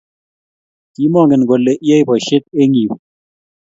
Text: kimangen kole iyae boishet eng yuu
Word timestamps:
kimangen 0.93 1.41
kole 1.49 1.73
iyae 1.85 2.03
boishet 2.07 2.43
eng 2.61 2.73
yuu 2.81 2.97